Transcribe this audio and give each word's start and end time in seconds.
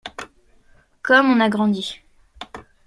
Comme 1.03 1.29
on 1.29 1.39
a 1.39 1.47
grandi! 1.49 2.01